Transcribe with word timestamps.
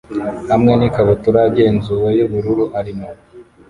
hamwe 0.51 0.73
n 0.79 0.81
ikabutura 0.87 1.37
yagenzuwe 1.45 2.09
yubururu 2.19 2.65
arimo 2.79 3.07